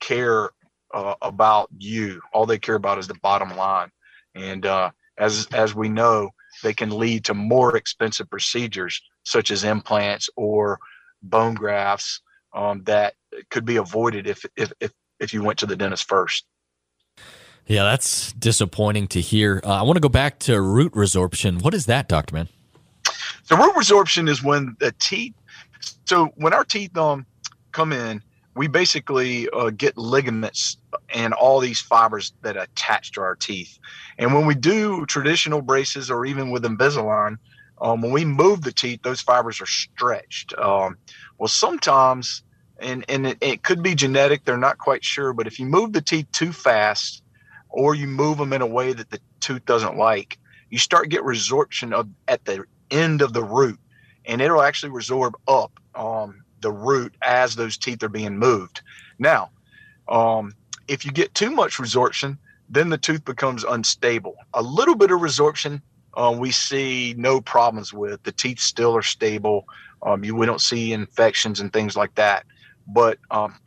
care 0.01 0.51
uh, 0.95 1.15
about 1.23 1.69
you. 1.77 2.21
All 2.33 2.47
they 2.47 2.59
care 2.59 2.77
about 2.77 2.99
is 2.99 3.09
the 3.09 3.15
bottom 3.15 3.57
line. 3.57 3.91
And 4.35 4.65
uh, 4.65 4.91
as 5.19 5.47
as 5.53 5.75
we 5.75 5.89
know, 5.89 6.31
they 6.63 6.73
can 6.73 6.91
lead 6.91 7.25
to 7.27 7.35
more 7.35 7.77
expensive 7.77 8.31
procedures 8.31 9.01
such 9.25 9.51
as 9.51 9.65
implants 9.65 10.31
or 10.37 10.79
bone 11.23 11.55
grafts 11.55 12.21
um, 12.55 12.83
that 12.85 13.15
could 13.51 13.65
be 13.65 13.77
avoided 13.77 14.27
if 14.27 14.45
if 14.57 14.73
if 14.81 14.93
if 15.21 15.35
you 15.35 15.43
went 15.43 15.59
to 15.59 15.67
the 15.67 15.77
dentist 15.77 16.09
first. 16.09 16.47
Yeah, 17.67 17.85
that's 17.85 18.33
disappointing 18.33 19.09
to 19.09 19.21
hear. 19.21 19.61
Uh, 19.65 19.73
I 19.73 19.83
want 19.83 19.97
to 19.97 20.01
go 20.01 20.09
back 20.09 20.39
to 20.41 20.61
root 20.61 20.93
resorption. 20.93 21.63
What 21.63 21.73
is 21.73 21.87
that, 21.87 22.09
Doctor 22.09 22.35
Mann? 22.35 22.49
So 23.45 23.57
root 23.57 23.75
resorption 23.75 24.29
is 24.29 24.43
when 24.43 24.77
the 24.81 24.93
teeth. 24.99 25.35
So 26.07 26.27
when 26.37 26.53
our 26.53 26.65
teeth 26.65 26.97
um 26.97 27.27
come 27.73 27.93
in, 27.93 28.23
we 28.55 28.69
basically 28.69 29.49
uh, 29.51 29.71
get 29.71 29.97
ligaments 29.97 30.77
and 31.13 31.35
all 31.35 31.59
these 31.59 31.81
fibers 31.81 32.33
that 32.43 32.57
attach 32.57 33.13
to 33.13 33.21
our 33.21 33.35
teeth. 33.35 33.79
And 34.19 34.33
when 34.33 34.47
we 34.47 34.55
do 34.55 35.05
traditional 35.07 35.61
braces 35.61 36.11
or 36.11 36.25
even 36.25 36.51
with 36.51 36.63
Invisalign, 36.63 37.37
um, 37.81 38.01
when 38.01 38.13
we 38.13 38.25
move 38.25 38.63
the 38.63 38.73
teeth, 38.73 39.01
those 39.03 39.21
fibers 39.21 39.61
are 39.61 39.67
stretched. 39.67 40.57
Um, 40.59 40.97
well, 41.39 41.49
sometimes, 41.49 42.45
and 42.79 43.05
and 43.09 43.27
it, 43.27 43.39
it 43.41 43.63
could 43.63 43.83
be 43.83 43.95
genetic. 43.95 44.45
They're 44.45 44.57
not 44.57 44.79
quite 44.79 45.03
sure, 45.03 45.33
but 45.33 45.47
if 45.47 45.59
you 45.59 45.67
move 45.67 45.93
the 45.93 46.03
teeth 46.03 46.31
too 46.31 46.53
fast 46.53 47.24
or 47.75 47.95
you 47.95 48.07
move 48.07 48.39
them 48.39 48.53
in 48.53 48.63
a 48.63 48.67
way 48.67 48.93
that 48.93 49.11
the 49.11 49.21
tooth 49.41 49.65
doesn't 49.65 49.97
like, 49.97 50.39
you 50.71 50.79
start 50.79 51.09
get 51.09 51.23
resorption 51.23 51.93
of 51.93 52.09
at 52.29 52.45
the 52.45 52.65
end 52.91 53.21
of 53.21 53.33
the 53.33 53.43
root, 53.43 53.79
and 54.27 54.41
it'll 54.41 54.63
actually 54.63 54.93
resorb 54.93 55.33
up 55.49 55.73
um, 55.95 56.43
the 56.61 56.73
root 56.73 57.15
as 57.23 57.55
those 57.55 57.77
teeth 57.77 58.03
are 58.03 58.09
being 58.09 58.39
moved. 58.39 58.81
Now, 59.19 59.51
um, 60.09 60.55
if 60.89 61.05
you 61.05 61.13
get 61.13 61.35
too 61.35 61.51
much 61.51 61.79
resorption, 61.79 62.39
then 62.69 62.89
the 62.89 62.99
tooth 62.99 63.25
becomes 63.25 63.65
unstable. 63.65 64.37
A 64.55 64.63
little 64.63 64.95
bit 64.95 65.11
of 65.11 65.21
resorption 65.21 65.83
um, 66.17 66.39
we 66.39 66.51
see 66.51 67.15
no 67.19 67.41
problems 67.41 67.93
with. 67.93 68.23
The 68.23 68.33
teeth 68.33 68.61
still 68.61 68.97
are 68.97 69.03
stable. 69.03 69.67
Um, 70.03 70.25
you 70.25 70.35
we 70.35 70.47
don't 70.47 70.61
see 70.61 70.93
infections 70.93 71.61
and 71.61 71.73
things 71.73 71.97
like 71.97 72.15
that. 72.15 72.47
But 72.87 73.19
um, 73.31 73.59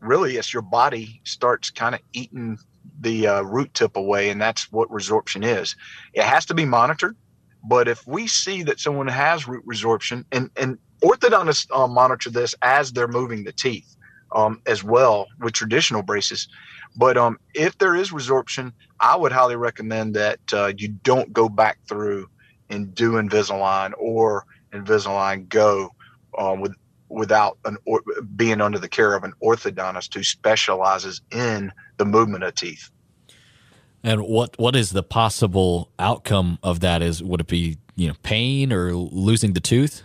really, 0.00 0.38
as 0.38 0.52
your 0.52 0.62
body 0.62 1.20
starts 1.24 1.70
kind 1.70 1.94
of 1.94 2.00
eating 2.12 2.58
the 3.00 3.26
uh, 3.28 3.42
root 3.42 3.74
tip 3.74 3.96
away, 3.96 4.30
and 4.30 4.40
that's 4.40 4.70
what 4.72 4.88
resorption 4.90 5.44
is. 5.44 5.76
It 6.14 6.24
has 6.24 6.46
to 6.46 6.54
be 6.54 6.64
monitored, 6.64 7.16
but 7.64 7.88
if 7.88 8.06
we 8.06 8.26
see 8.26 8.62
that 8.64 8.80
someone 8.80 9.08
has 9.08 9.48
root 9.48 9.64
resorption, 9.66 10.24
and 10.32 10.50
and 10.56 10.78
orthodontists 11.02 11.66
uh, 11.74 11.86
monitor 11.88 12.30
this 12.30 12.54
as 12.62 12.92
they're 12.92 13.08
moving 13.08 13.44
the 13.44 13.52
teeth. 13.52 13.96
um, 14.34 14.60
as 14.66 14.84
well 14.84 15.28
with 15.40 15.54
traditional 15.54 16.02
braces. 16.02 16.48
But 16.96 17.16
um, 17.16 17.38
if 17.54 17.78
there 17.78 17.94
is 17.94 18.10
resorption, 18.10 18.72
I 19.00 19.16
would 19.16 19.32
highly 19.32 19.56
recommend 19.56 20.14
that 20.14 20.40
uh, 20.52 20.72
you 20.76 20.88
don't 20.88 21.32
go 21.32 21.48
back 21.48 21.78
through 21.88 22.28
and 22.70 22.94
do 22.94 23.12
Invisalign 23.12 23.92
or 23.98 24.44
Invisalign 24.72 25.48
Go 25.48 25.90
um, 26.38 26.60
with 26.60 26.74
without 27.08 27.58
an 27.64 27.76
or, 27.84 28.02
being 28.36 28.60
under 28.60 28.78
the 28.78 28.88
care 28.88 29.14
of 29.14 29.24
an 29.24 29.32
orthodontist 29.42 30.14
who 30.14 30.22
specializes 30.22 31.20
in 31.30 31.72
the 31.96 32.04
movement 32.04 32.44
of 32.44 32.54
teeth. 32.54 32.90
And 34.02 34.22
what 34.22 34.58
what 34.58 34.76
is 34.76 34.90
the 34.90 35.02
possible 35.02 35.90
outcome 35.98 36.58
of 36.62 36.80
that? 36.80 37.02
Is 37.02 37.22
would 37.22 37.40
it 37.40 37.48
be 37.48 37.78
you 37.96 38.08
know 38.08 38.14
pain 38.22 38.72
or 38.72 38.92
losing 38.94 39.52
the 39.52 39.60
tooth? 39.60 40.02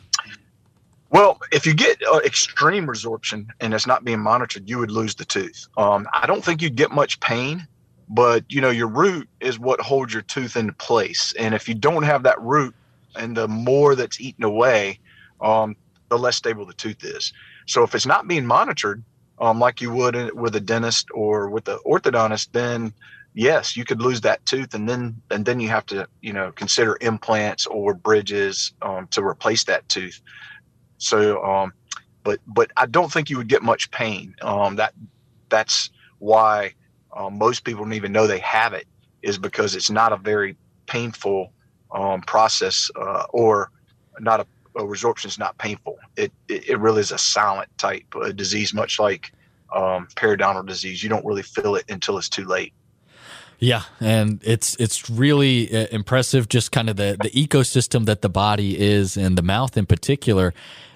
Well, 1.11 1.39
if 1.51 1.65
you 1.65 1.73
get 1.73 2.01
uh, 2.11 2.19
extreme 2.23 2.87
resorption 2.87 3.47
and 3.59 3.73
it's 3.73 3.85
not 3.85 4.05
being 4.05 4.21
monitored, 4.21 4.69
you 4.69 4.79
would 4.79 4.91
lose 4.91 5.15
the 5.15 5.25
tooth. 5.25 5.67
Um, 5.77 6.07
I 6.13 6.25
don't 6.25 6.43
think 6.43 6.61
you'd 6.61 6.77
get 6.77 6.91
much 6.91 7.19
pain, 7.19 7.67
but 8.07 8.45
you 8.49 8.61
know 8.61 8.69
your 8.69 8.87
root 8.87 9.29
is 9.39 9.59
what 9.59 9.81
holds 9.81 10.13
your 10.13 10.23
tooth 10.23 10.55
into 10.55 10.73
place. 10.73 11.33
And 11.37 11.53
if 11.53 11.67
you 11.67 11.75
don't 11.75 12.03
have 12.03 12.23
that 12.23 12.41
root, 12.41 12.73
and 13.15 13.35
the 13.35 13.47
more 13.47 13.93
that's 13.95 14.21
eaten 14.21 14.43
away, 14.43 14.99
um, 15.41 15.75
the 16.11 16.17
less 16.17 16.35
stable 16.35 16.65
the 16.65 16.73
tooth 16.73 17.03
is. 17.03 17.33
So 17.65 17.83
if 17.83 17.95
it's 17.95 18.05
not 18.05 18.27
being 18.27 18.45
monitored, 18.45 19.03
um, 19.39 19.59
like 19.59 19.81
you 19.81 19.91
would 19.91 20.33
with 20.33 20.55
a 20.55 20.59
dentist 20.59 21.07
or 21.15 21.49
with 21.49 21.63
the 21.63 21.79
orthodontist, 21.85 22.49
then 22.51 22.93
yes, 23.33 23.75
you 23.75 23.85
could 23.85 24.01
lose 24.01 24.21
that 24.21 24.45
tooth, 24.45 24.75
and 24.75 24.87
then 24.87 25.19
and 25.31 25.45
then 25.45 25.59
you 25.59 25.69
have 25.69 25.85
to 25.87 26.07
you 26.21 26.33
know 26.33 26.51
consider 26.51 26.97
implants 27.01 27.65
or 27.65 27.95
bridges 27.95 28.73
um, 28.83 29.07
to 29.07 29.23
replace 29.23 29.63
that 29.63 29.87
tooth. 29.89 30.21
So, 30.99 31.43
um, 31.43 31.73
but 32.23 32.39
but 32.45 32.71
I 32.77 32.85
don't 32.85 33.11
think 33.11 33.29
you 33.29 33.37
would 33.37 33.47
get 33.47 33.63
much 33.63 33.89
pain. 33.89 34.35
Um, 34.41 34.75
that 34.75 34.93
that's 35.49 35.89
why 36.19 36.73
uh, 37.15 37.29
most 37.29 37.63
people 37.63 37.83
don't 37.83 37.93
even 37.93 38.11
know 38.11 38.27
they 38.27 38.39
have 38.39 38.73
it 38.73 38.85
is 39.23 39.37
because 39.37 39.75
it's 39.75 39.89
not 39.89 40.11
a 40.11 40.17
very 40.17 40.55
painful 40.85 41.51
um, 41.93 42.21
process 42.21 42.91
uh, 42.99 43.25
or 43.31 43.71
not 44.19 44.41
a, 44.41 44.45
a, 44.75 44.81
resorption 44.81 45.25
is 45.25 45.39
not 45.39 45.57
painful. 45.57 45.97
It, 46.17 46.31
it, 46.47 46.69
it 46.69 46.79
really 46.79 47.01
is 47.01 47.11
a 47.11 47.17
silent 47.17 47.69
type 47.77 48.05
of 48.15 48.35
disease, 48.35 48.73
much 48.73 48.99
like 48.99 49.31
um, 49.73 50.07
periodontal 50.15 50.65
disease. 50.65 51.03
You 51.03 51.09
don't 51.09 51.25
really 51.25 51.43
feel 51.43 51.75
it 51.75 51.85
until 51.89 52.17
it's 52.17 52.29
too 52.29 52.45
late. 52.45 52.73
Yeah, 53.59 53.83
and 53.99 54.41
it's 54.43 54.75
it's 54.77 55.07
really 55.07 55.71
uh, 55.71 55.85
impressive, 55.91 56.49
just 56.49 56.71
kind 56.71 56.89
of 56.89 56.95
the 56.95 57.15
the 57.21 57.29
ecosystem 57.29 58.05
that 58.05 58.23
the 58.23 58.29
body 58.29 58.79
is, 58.79 59.15
and 59.15 59.37
the 59.37 59.43
mouth 59.43 59.77
in 59.77 59.85
particular. 59.85 60.53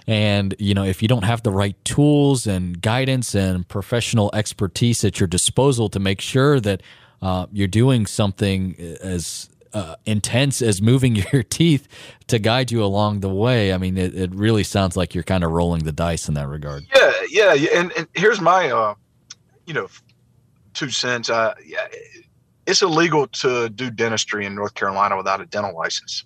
And 0.07 0.55
you 0.57 0.73
know, 0.73 0.83
if 0.83 1.01
you 1.01 1.07
don't 1.07 1.25
have 1.25 1.43
the 1.43 1.51
right 1.51 1.75
tools 1.85 2.47
and 2.47 2.81
guidance 2.81 3.35
and 3.35 3.67
professional 3.67 4.31
expertise 4.33 5.03
at 5.05 5.19
your 5.19 5.27
disposal 5.27 5.89
to 5.89 5.99
make 5.99 6.21
sure 6.21 6.59
that 6.59 6.81
uh, 7.21 7.45
you're 7.51 7.67
doing 7.67 8.07
something 8.07 8.75
as 9.01 9.49
uh, 9.75 9.97
intense 10.05 10.61
as 10.61 10.81
moving 10.81 11.15
your 11.33 11.43
teeth 11.43 11.87
to 12.27 12.39
guide 12.39 12.71
you 12.71 12.83
along 12.83 13.19
the 13.19 13.29
way. 13.29 13.73
I 13.73 13.77
mean, 13.77 13.97
it, 13.97 14.15
it 14.15 14.33
really 14.33 14.63
sounds 14.63 14.97
like 14.97 15.13
you're 15.13 15.23
kind 15.23 15.43
of 15.43 15.51
rolling 15.51 15.83
the 15.83 15.91
dice 15.91 16.27
in 16.27 16.33
that 16.35 16.47
regard. 16.47 16.85
Yeah, 16.95 17.11
yeah. 17.29 17.53
And, 17.73 17.91
and 17.95 18.07
here's 18.15 18.41
my, 18.41 18.71
uh, 18.71 18.95
you 19.67 19.73
know, 19.73 19.87
two 20.73 20.89
cents. 20.89 21.29
Uh, 21.29 21.53
yeah, 21.63 21.87
it's 22.65 22.81
illegal 22.81 23.27
to 23.27 23.69
do 23.69 23.91
dentistry 23.91 24.45
in 24.45 24.55
North 24.55 24.73
Carolina 24.73 25.17
without 25.17 25.41
a 25.41 25.45
dental 25.45 25.75
license. 25.75 26.23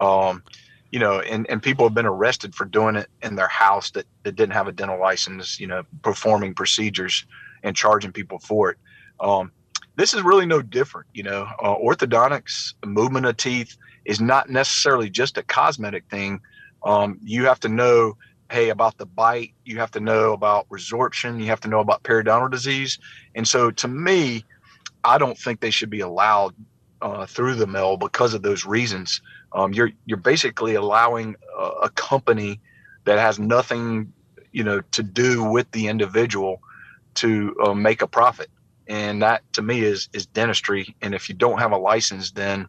Um, 0.00 0.42
you 0.90 0.98
know, 0.98 1.20
and, 1.20 1.48
and 1.48 1.62
people 1.62 1.86
have 1.86 1.94
been 1.94 2.04
arrested 2.04 2.54
for 2.54 2.66
doing 2.66 2.96
it 2.96 3.08
in 3.22 3.36
their 3.36 3.48
house 3.48 3.92
that, 3.92 4.06
that 4.24 4.36
didn't 4.36 4.52
have 4.52 4.66
a 4.66 4.72
dental 4.72 5.00
license, 5.00 5.58
you 5.58 5.66
know, 5.66 5.84
performing 6.02 6.52
procedures 6.52 7.24
and 7.62 7.74
charging 7.76 8.12
people 8.12 8.40
for 8.40 8.70
it. 8.70 8.78
Um, 9.20 9.52
this 9.96 10.14
is 10.14 10.22
really 10.22 10.46
no 10.46 10.62
different. 10.62 11.06
You 11.12 11.24
know, 11.24 11.48
uh, 11.62 11.76
orthodontics, 11.76 12.74
movement 12.84 13.26
of 13.26 13.36
teeth 13.36 13.76
is 14.04 14.20
not 14.20 14.50
necessarily 14.50 15.10
just 15.10 15.38
a 15.38 15.42
cosmetic 15.42 16.04
thing. 16.10 16.40
Um, 16.84 17.18
you 17.22 17.44
have 17.46 17.60
to 17.60 17.68
know, 17.68 18.16
hey, 18.50 18.70
about 18.70 18.98
the 18.98 19.06
bite. 19.06 19.52
You 19.64 19.78
have 19.78 19.90
to 19.92 20.00
know 20.00 20.32
about 20.32 20.68
resorption. 20.68 21.40
You 21.40 21.46
have 21.46 21.60
to 21.60 21.68
know 21.68 21.80
about 21.80 22.02
periodontal 22.02 22.50
disease. 22.50 22.98
And 23.34 23.46
so, 23.46 23.70
to 23.70 23.88
me, 23.88 24.44
I 25.04 25.18
don't 25.18 25.38
think 25.38 25.60
they 25.60 25.70
should 25.70 25.90
be 25.90 26.00
allowed 26.00 26.54
uh, 27.00 27.26
through 27.26 27.56
the 27.56 27.66
mill 27.66 27.96
because 27.96 28.34
of 28.34 28.42
those 28.42 28.64
reasons. 28.64 29.20
Um, 29.52 29.72
you're 29.72 29.90
you're 30.06 30.16
basically 30.16 30.74
allowing 30.74 31.36
a, 31.58 31.64
a 31.84 31.90
company 31.90 32.60
that 33.04 33.18
has 33.18 33.38
nothing, 33.38 34.12
you 34.52 34.64
know, 34.64 34.80
to 34.92 35.02
do 35.02 35.44
with 35.44 35.70
the 35.72 35.88
individual 35.88 36.60
to 37.14 37.54
uh, 37.64 37.74
make 37.74 38.00
a 38.00 38.06
profit 38.06 38.48
and 38.92 39.22
that 39.22 39.50
to 39.54 39.62
me 39.62 39.80
is 39.80 40.10
is 40.12 40.26
dentistry. 40.26 40.94
And 41.00 41.14
if 41.14 41.28
you 41.28 41.34
don't 41.34 41.58
have 41.58 41.72
a 41.72 41.78
license, 41.78 42.30
then 42.30 42.68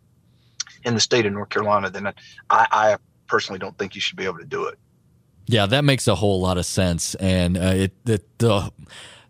in 0.85 0.93
the 0.93 1.01
state 1.01 1.25
of 1.25 1.33
North 1.33 1.49
Carolina, 1.49 1.89
then 1.89 2.07
I, 2.07 2.13
I 2.49 2.97
personally 3.27 3.59
don't 3.59 3.77
think 3.77 3.93
you 3.93 4.01
should 4.01 4.15
be 4.15 4.23
able 4.23 4.37
to 4.37 4.45
do 4.45 4.65
it. 4.65 4.79
Yeah, 5.47 5.65
that 5.65 5.83
makes 5.83 6.07
a 6.07 6.15
whole 6.15 6.39
lot 6.39 6.57
of 6.57 6.65
sense, 6.65 7.15
and 7.15 7.57
uh, 7.57 7.73
it, 7.75 7.93
it 8.05 8.39
the 8.39 8.71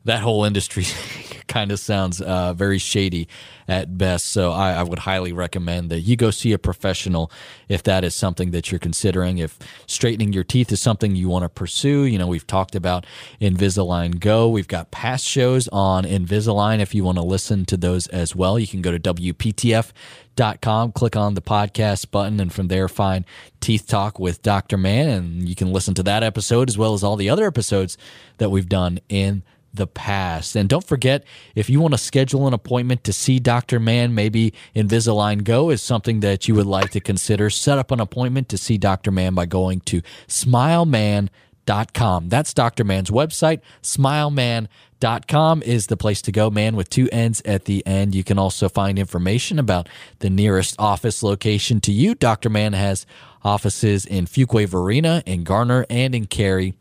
that 0.05 0.21
whole 0.21 0.43
industry 0.43 0.85
kind 1.53 1.72
of 1.72 1.79
sounds 1.79 2.19
uh, 2.19 2.51
very 2.53 2.79
shady 2.79 3.27
at 3.67 3.95
best. 3.95 4.25
So 4.25 4.51
I, 4.51 4.74
I, 4.74 4.81
would 4.81 4.98
highly 4.98 5.31
recommend 5.31 5.91
that 5.91 6.00
you 6.00 6.15
go 6.15 6.31
see 6.31 6.51
a 6.51 6.57
professional 6.57 7.31
if 7.69 7.83
that 7.83 8.03
is 8.03 8.15
something 8.15 8.50
that 8.51 8.72
you're 8.72 8.79
considering. 8.79 9.38
If 9.38 9.60
straightening 9.86 10.33
your 10.33 10.43
teeth 10.43 10.72
is 10.72 10.81
something 10.81 11.15
you 11.15 11.29
want 11.29 11.43
to 11.43 11.50
pursue, 11.50 12.05
you 12.05 12.17
know, 12.17 12.25
we've 12.25 12.48
talked 12.48 12.74
about 12.74 13.05
Invisalign 13.39 14.19
Go. 14.19 14.50
We've 14.50 14.67
got 14.67 14.89
past 14.89 15.25
shows 15.25 15.67
on 15.67 16.05
Invisalign. 16.05 16.79
If 16.79 16.95
you 16.95 17.03
want 17.03 17.19
to 17.19 17.24
listen 17.24 17.65
to 17.65 17.77
those 17.77 18.07
as 18.07 18.36
well, 18.36 18.57
you 18.57 18.65
can 18.65 18.81
go 18.81 18.91
to 18.91 19.00
WPTF.com, 19.00 20.91
click 20.93 21.15
on 21.15 21.36
the 21.36 21.41
podcast 21.41 22.10
button, 22.10 22.39
and 22.39 22.51
from 22.51 22.67
there 22.67 22.89
find 22.89 23.25
Teeth 23.62 23.86
Talk 23.86 24.17
with 24.17 24.41
Dr. 24.41 24.77
Mann. 24.77 25.07
And 25.07 25.48
you 25.48 25.53
can 25.53 25.72
listen 25.72 25.93
to 25.93 26.03
that 26.03 26.24
episode 26.24 26.67
as 26.67 26.79
well 26.79 26.95
as 26.95 27.03
all 27.03 27.15
the 27.15 27.29
other 27.29 27.45
episodes 27.45 27.95
that 28.39 28.50
we've 28.50 28.67
done 28.67 29.00
in 29.07 29.43
the 29.74 29.88
past. 29.88 30.56
And 30.56 30.70
don't 30.70 30.86
forget, 30.86 31.25
if 31.56 31.70
you 31.70 31.82
want 31.82 31.94
to 31.94 31.98
schedule 31.98 32.48
an 32.48 32.53
appointment 32.53 33.03
to 33.06 33.13
see 33.13 33.39
Dr. 33.39 33.80
Mann, 33.80 34.13
maybe 34.13 34.53
Invisalign 34.75 35.44
Go 35.44 35.72
is 35.72 35.82
something 35.82 36.20
that 36.20 36.48
you 36.48 36.56
would 36.56 36.68
like 36.68 36.92
to 36.92 37.00
consider. 37.00 37.50
Set 37.50 37.77
up 37.77 37.92
an 37.92 38.00
appointment 38.00 38.50
to 38.50 38.58
see 38.58 38.77
Dr. 38.77 39.12
Mann 39.12 39.34
by 39.34 39.46
going 39.46 39.80
to 39.82 40.01
smilemann.com. 40.27 42.30
That's 42.30 42.53
Dr. 42.53 42.84
Mann's 42.84 43.10
website. 43.10 43.62
Smilemann.com 43.82 45.63
is 45.63 45.88
the 45.88 45.98
place 45.98 46.22
to 46.22 46.32
go, 46.32 46.51
man, 46.51 46.75
with 46.75 46.89
two 46.89 47.10
N's 47.12 47.42
at 47.44 47.65
the 47.65 47.86
end. 47.86 48.13
You 48.13 48.24
can 48.24 48.38
also 48.38 48.70
find 48.70 49.00
information 49.00 49.58
about 49.58 49.89
the 50.20 50.30
nearest 50.30 50.75
office 50.77 51.24
location 51.24 51.82
to 51.82 51.92
you. 51.92 52.15
Dr. 52.15 52.50
Mann 52.50 52.74
has 52.74 53.06
offices 53.44 54.06
in 54.06 54.25
Fuquay-Varina, 54.25 55.24
in 55.25 55.44
Garner, 55.44 55.86
and 55.89 56.15
in 56.15 56.27
Cary 56.27 56.75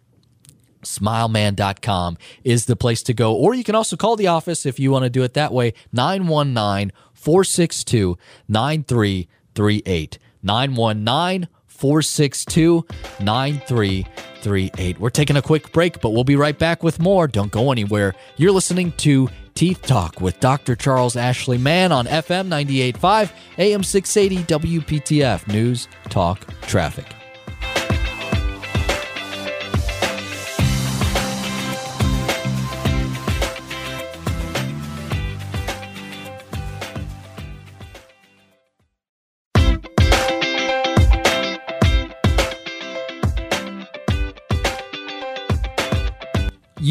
smilemann.com 0.83 2.19
is 2.45 2.67
the 2.67 2.77
place 2.77 3.03
to 3.05 3.15
go. 3.15 3.35
Or 3.35 3.55
you 3.55 3.65
can 3.65 3.75
also 3.75 3.97
call 3.97 4.17
the 4.17 4.27
office 4.27 4.67
if 4.67 4.79
you 4.79 4.91
want 4.91 5.05
to 5.05 5.11
do 5.11 5.23
it 5.23 5.35
that 5.35 5.53
way 5.53 5.75
919 5.93 6.93
462 7.13 8.19
9338. 8.49 10.19
919 10.43 11.49
462 11.67 12.87
9338. 13.21 15.01
We're 15.01 15.11
taking 15.11 15.37
a 15.37 15.43
quick 15.43 15.73
break, 15.73 16.01
but 16.01 16.11
we'll 16.11 16.25
be 16.25 16.37
right 16.37 16.59
back 16.59 16.83
with 16.83 17.01
more. 17.01 17.27
Don't 17.27 17.51
go 17.51 17.73
anywhere. 17.73 18.15
You're 18.37 18.53
listening 18.53 18.93
to 18.99 19.29
Teeth 19.55 19.83
Talk 19.83 20.21
with 20.21 20.39
Dr. 20.41 20.77
Charles 20.77 21.17
Ashley 21.17 21.59
Mann 21.59 21.93
on 21.93 22.07
FM 22.07 22.47
985, 22.47 23.33
AM 23.59 23.83
680, 23.83 24.79
WPTF 24.79 25.49
News, 25.49 25.89
Talk, 26.09 26.47
Traffic. 26.63 27.22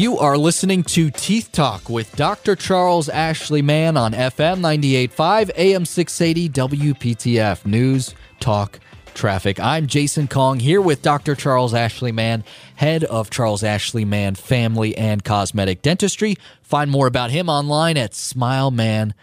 You 0.02 0.18
are 0.18 0.36
listening 0.36 0.82
to 0.82 1.12
Teeth 1.12 1.52
Talk 1.52 1.88
with 1.88 2.16
Dr. 2.16 2.56
Charles 2.56 3.08
Ashley 3.08 3.62
Mann 3.62 3.96
on 3.96 4.14
FM 4.14 4.58
98.5, 4.58 5.52
AM 5.56 5.84
680, 5.84 6.48
WPTF 6.48 7.64
News, 7.64 8.12
Talk, 8.40 8.80
Traffic. 9.14 9.60
I'm 9.60 9.86
Jason 9.86 10.26
Kong 10.26 10.58
here 10.58 10.80
with 10.80 11.02
Dr. 11.02 11.36
Charles 11.36 11.72
Ashley 11.72 12.10
Mann, 12.10 12.42
head 12.74 13.04
of 13.04 13.30
Charles 13.30 13.62
Ashley 13.62 14.04
Mann 14.04 14.34
Family 14.34 14.96
and 14.96 15.22
Cosmetic 15.22 15.82
Dentistry. 15.82 16.34
Find 16.62 16.90
more 16.90 17.06
about 17.06 17.30
him 17.30 17.48
online 17.48 17.96
at 17.96 18.10
smilemann.com. 18.10 19.14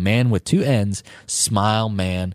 Man 0.00 0.30
with 0.30 0.44
two 0.44 0.62
N's, 0.62 1.02
smilemann.com 1.26 2.34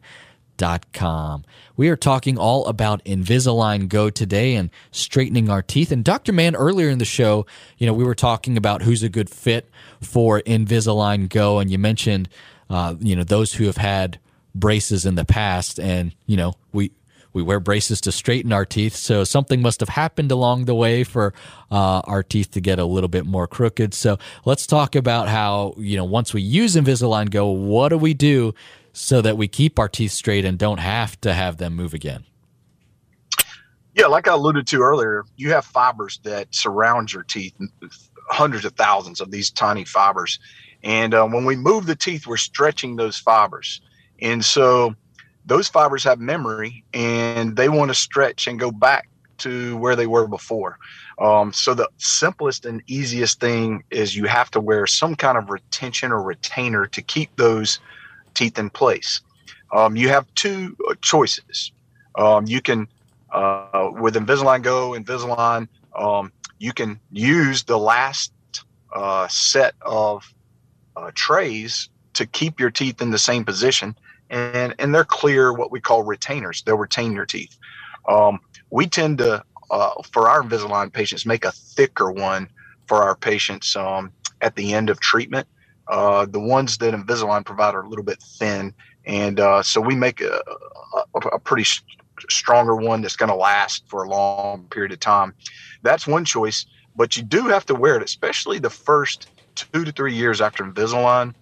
Com. 0.93 1.43
We 1.75 1.89
are 1.89 1.95
talking 1.95 2.37
all 2.37 2.65
about 2.65 3.03
Invisalign 3.05 3.87
Go 3.87 4.09
today 4.09 4.55
and 4.55 4.69
straightening 4.91 5.49
our 5.49 5.61
teeth. 5.61 5.91
And 5.91 6.03
Dr. 6.03 6.33
Mann, 6.33 6.55
earlier 6.55 6.89
in 6.89 6.97
the 6.97 7.05
show, 7.05 7.45
you 7.77 7.85
know, 7.85 7.93
we 7.93 8.03
were 8.03 8.15
talking 8.15 8.57
about 8.57 8.81
who's 8.81 9.03
a 9.03 9.09
good 9.09 9.29
fit 9.29 9.69
for 10.01 10.41
Invisalign 10.41 11.29
Go, 11.29 11.59
and 11.59 11.69
you 11.69 11.77
mentioned, 11.77 12.29
uh, 12.69 12.95
you 12.99 13.15
know, 13.15 13.23
those 13.23 13.53
who 13.53 13.65
have 13.65 13.77
had 13.77 14.19
braces 14.55 15.05
in 15.05 15.15
the 15.15 15.25
past, 15.25 15.79
and 15.79 16.15
you 16.25 16.37
know, 16.37 16.53
we 16.73 16.91
we 17.33 17.43
wear 17.43 17.59
braces 17.59 18.01
to 18.01 18.11
straighten 18.11 18.51
our 18.51 18.65
teeth. 18.65 18.95
So 18.95 19.23
something 19.23 19.61
must 19.61 19.79
have 19.81 19.89
happened 19.89 20.31
along 20.31 20.65
the 20.65 20.73
way 20.73 21.03
for 21.03 21.35
uh, 21.69 22.01
our 22.05 22.23
teeth 22.23 22.49
to 22.51 22.61
get 22.61 22.79
a 22.79 22.85
little 22.85 23.09
bit 23.09 23.27
more 23.27 23.45
crooked. 23.45 23.93
So 23.93 24.17
let's 24.43 24.65
talk 24.65 24.95
about 24.95 25.27
how, 25.27 25.75
you 25.77 25.97
know, 25.97 26.03
once 26.03 26.33
we 26.33 26.41
use 26.41 26.75
Invisalign 26.75 27.29
Go, 27.29 27.47
what 27.49 27.89
do 27.89 27.97
we 27.99 28.15
do 28.15 28.55
so 28.97 29.21
that 29.21 29.37
we 29.37 29.47
keep 29.47 29.77
our 29.77 29.87
teeth 29.87 30.11
straight 30.11 30.43
and 30.43 30.57
don't 30.57 30.79
have 30.79 31.21
to 31.21 31.31
have 31.31 31.57
them 31.57 31.75
move 31.75 31.93
again? 31.93 32.25
Yeah, 33.93 34.07
like 34.07 34.27
I 34.27 34.33
alluded 34.33 34.65
to 34.67 34.81
earlier, 34.81 35.23
you 35.35 35.51
have 35.51 35.65
fibers 35.65 36.19
that 36.23 36.53
surround 36.53 37.13
your 37.13 37.21
teeth, 37.21 37.53
hundreds 38.29 38.65
of 38.65 38.73
thousands 38.73 39.21
of 39.21 39.29
these 39.29 39.51
tiny 39.51 39.85
fibers. 39.85 40.39
And 40.83 41.13
uh, 41.13 41.27
when 41.27 41.45
we 41.45 41.55
move 41.55 41.85
the 41.85 41.95
teeth, 41.95 42.25
we're 42.25 42.37
stretching 42.37 42.95
those 42.95 43.17
fibers. 43.17 43.81
And 44.19 44.43
so 44.43 44.95
those 45.45 45.67
fibers 45.67 46.03
have 46.03 46.19
memory 46.19 46.83
and 46.93 47.55
they 47.55 47.69
want 47.69 47.89
to 47.89 47.95
stretch 47.95 48.47
and 48.47 48.59
go 48.59 48.71
back 48.71 49.09
to 49.39 49.77
where 49.77 49.95
they 49.95 50.07
were 50.07 50.27
before. 50.27 50.79
Um, 51.19 51.53
so 51.53 51.75
the 51.75 51.89
simplest 51.97 52.65
and 52.65 52.81
easiest 52.87 53.39
thing 53.39 53.83
is 53.91 54.15
you 54.15 54.25
have 54.25 54.49
to 54.51 54.59
wear 54.59 54.87
some 54.87 55.15
kind 55.15 55.37
of 55.37 55.51
retention 55.51 56.11
or 56.11 56.23
retainer 56.23 56.87
to 56.87 57.01
keep 57.03 57.35
those 57.35 57.79
teeth 58.37 58.59
in 58.59 58.69
place. 58.69 59.21
Um, 59.73 59.95
you 59.95 60.09
have 60.09 60.25
two 60.35 60.77
choices. 61.01 61.71
Um, 62.17 62.45
you 62.47 62.61
can, 62.61 62.87
uh, 63.33 63.89
with 63.93 64.15
Invisalign 64.15 64.61
Go, 64.61 64.91
Invisalign, 64.91 65.67
um, 65.95 66.31
you 66.59 66.73
can 66.73 66.99
use 67.11 67.63
the 67.63 67.77
last 67.77 68.31
uh, 68.93 69.27
set 69.27 69.73
of 69.81 70.23
uh, 70.95 71.11
trays 71.13 71.89
to 72.13 72.25
keep 72.25 72.59
your 72.59 72.71
teeth 72.71 73.01
in 73.01 73.11
the 73.11 73.19
same 73.19 73.43
position. 73.43 73.95
And, 74.29 74.73
and 74.79 74.93
they're 74.93 75.05
clear, 75.05 75.53
what 75.53 75.71
we 75.71 75.79
call 75.79 76.03
retainers. 76.03 76.63
They'll 76.63 76.77
retain 76.77 77.13
your 77.13 77.25
teeth. 77.25 77.57
Um, 78.09 78.39
we 78.69 78.87
tend 78.87 79.19
to, 79.19 79.43
uh, 79.71 79.91
for 80.11 80.29
our 80.29 80.41
Invisalign 80.41 80.91
patients, 80.91 81.25
make 81.25 81.45
a 81.45 81.51
thicker 81.51 82.11
one 82.11 82.49
for 82.87 83.03
our 83.03 83.15
patients 83.15 83.75
um, 83.75 84.11
at 84.41 84.55
the 84.55 84.73
end 84.73 84.89
of 84.89 84.99
treatment 84.99 85.47
uh, 85.89 86.25
the 86.25 86.39
ones 86.39 86.77
that 86.79 86.93
Invisalign 86.93 87.45
provide 87.45 87.75
are 87.75 87.81
a 87.81 87.89
little 87.89 88.05
bit 88.05 88.21
thin, 88.21 88.73
and 89.05 89.39
uh, 89.39 89.63
so 89.63 89.79
we 89.79 89.95
make 89.95 90.21
a, 90.21 90.41
a, 91.15 91.19
a 91.19 91.39
pretty 91.39 91.65
stronger 92.29 92.75
one 92.75 93.01
that's 93.01 93.15
going 93.15 93.29
to 93.29 93.35
last 93.35 93.87
for 93.87 94.03
a 94.03 94.09
long 94.09 94.67
period 94.69 94.91
of 94.91 94.99
time. 94.99 95.33
That's 95.83 96.07
one 96.07 96.25
choice, 96.25 96.65
but 96.95 97.15
you 97.15 97.23
do 97.23 97.47
have 97.47 97.65
to 97.67 97.75
wear 97.75 97.95
it, 97.97 98.03
especially 98.03 98.59
the 98.59 98.69
first 98.69 99.29
two 99.55 99.83
to 99.83 99.91
three 99.91 100.13
years 100.13 100.41
after 100.41 100.63
Invisalign. 100.63 101.33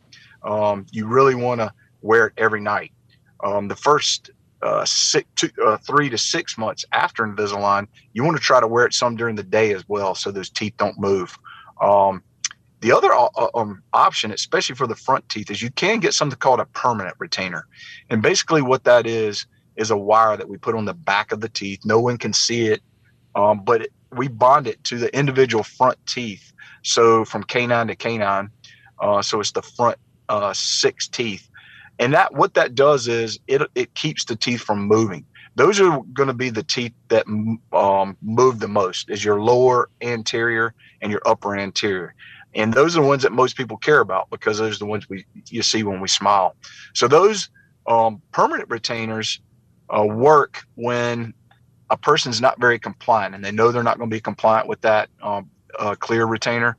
Um, 0.44 0.86
you 0.92 1.08
really 1.08 1.36
want 1.36 1.62
to 1.62 1.74
wear 2.02 2.28
it 2.28 2.34
every 2.38 2.62
night. 2.62 2.92
Um, 3.44 3.68
the 3.68 3.76
first 3.76 4.32
uh, 4.62 4.86
six, 4.86 5.28
two, 5.36 5.50
uh, 5.66 5.78
three 5.78 6.10
to 6.10 6.18
six 6.18 6.58
months 6.58 6.86
after 6.92 7.24
Invisalign, 7.24 7.88
you 8.14 8.24
want 8.24 8.38
to 8.38 8.44
try 8.44 8.60
to 8.60 8.68
wear 8.68 8.86
it 8.86 8.94
some 8.94 9.16
during 9.16 9.36
the 9.36 9.44
day 9.44 9.74
as 9.74 9.88
well, 9.88 10.16
so 10.16 10.32
those 10.32 10.50
teeth 10.50 10.74
don't 10.78 11.00
move. 11.00 11.38
Um, 11.82 12.24
the 12.86 12.96
other 12.96 13.12
uh, 13.12 13.30
uh, 13.36 13.48
um, 13.56 13.82
option, 13.94 14.32
especially 14.32 14.76
for 14.76 14.86
the 14.86 14.96
front 14.96 15.28
teeth, 15.28 15.50
is 15.50 15.60
you 15.60 15.72
can 15.72 16.00
get 16.00 16.14
something 16.14 16.38
called 16.38 16.60
a 16.60 16.66
permanent 16.66 17.16
retainer. 17.18 17.66
And 18.12 18.22
basically, 18.22 18.62
what 18.62 18.84
that 18.84 19.08
is, 19.08 19.48
is 19.76 19.90
a 19.90 19.98
wire 19.98 20.38
that 20.38 20.48
we 20.48 20.58
put 20.58 20.76
on 20.76 20.86
the 20.86 20.94
back 20.94 21.32
of 21.32 21.42
the 21.42 21.50
teeth. 21.50 21.80
No 21.84 22.00
one 22.00 22.20
can 22.20 22.32
see 22.32 22.68
it, 22.68 22.84
um, 23.34 23.64
but 23.66 23.82
it, 23.82 23.94
we 24.12 24.28
bond 24.28 24.68
it 24.68 24.84
to 24.84 25.00
the 25.00 25.12
individual 25.18 25.64
front 25.64 25.98
teeth. 26.06 26.54
So 26.84 27.26
from 27.26 27.42
canine 27.42 27.88
to 27.88 27.96
canine, 27.96 28.52
uh, 29.00 29.24
so 29.24 29.40
it's 29.40 29.52
the 29.52 29.64
front 29.64 29.98
uh, 30.30 30.54
six 30.54 31.08
teeth. 31.08 31.50
And 31.98 32.14
that 32.14 32.36
what 32.36 32.54
that 32.54 32.76
does 32.76 33.08
is 33.08 33.40
it 33.48 33.64
it 33.74 33.96
keeps 33.96 34.26
the 34.26 34.36
teeth 34.36 34.62
from 34.62 34.82
moving. 34.82 35.26
Those 35.56 35.80
are 35.80 36.02
going 36.14 36.28
to 36.28 36.36
be 36.36 36.52
the 36.52 36.62
teeth 36.62 36.94
that 37.08 37.26
um, 37.74 38.16
move 38.22 38.60
the 38.60 38.68
most, 38.68 39.10
is 39.10 39.26
your 39.26 39.42
lower 39.42 39.90
anterior 40.02 40.76
and 41.02 41.12
your 41.12 41.22
upper 41.26 41.56
anterior 41.58 42.14
and 42.56 42.74
those 42.74 42.96
are 42.98 43.02
the 43.02 43.08
ones 43.08 43.24
that 43.24 43.34
most 43.34 43.58
people 43.58 43.78
care 43.78 44.00
about 44.00 44.30
because 44.30 44.58
those 44.58 44.78
are 44.78 44.80
the 44.80 44.86
ones 44.86 45.08
we 45.10 45.26
you 45.50 45.62
see 45.62 45.84
when 45.84 46.00
we 46.00 46.08
smile. 46.08 46.56
So 46.94 47.08
those 47.08 47.50
um, 47.86 48.22
permanent 48.32 48.70
retainers 48.70 49.40
uh, 49.96 50.06
work 50.06 50.64
when 50.76 51.34
a 51.90 51.98
person's 51.98 52.42
not 52.42 52.60
very 52.60 52.80
compliant 52.80 53.36
and 53.36 53.44
they 53.44 53.52
know 53.52 53.72
they're 53.72 53.84
not 53.84 53.98
going 53.98 54.10
to 54.10 54.16
be 54.16 54.22
compliant 54.22 54.68
with 54.68 54.82
that 54.82 55.10
um, 55.22 55.50
uh, 55.78 55.96
clear 55.96 56.26
retainer. 56.26 56.78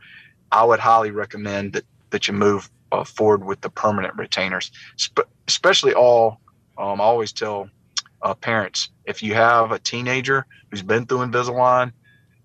I 0.51 0.65
would 0.65 0.81
highly 0.81 1.11
recommend 1.11 1.75
that 1.75 1.85
that 2.11 2.27
you 2.27 2.35
move 2.35 2.71
uh, 2.93 3.05
forward 3.05 3.45
with 3.45 3.61
the 3.61 3.71
permanent 3.71 4.15
retainers, 4.17 4.71
Sp- 4.97 5.29
especially 5.47 5.93
all. 5.93 6.41
Um, 6.79 7.01
I 7.01 7.05
always 7.05 7.33
tell 7.33 7.69
uh, 8.23 8.35
parents 8.35 8.91
if 9.05 9.23
you 9.23 9.35
have 9.35 9.73
a 9.73 9.79
teenager 9.79 10.47
who's 10.71 10.83
been 10.83 11.07
through 11.07 11.19
Invisalign 11.19 11.93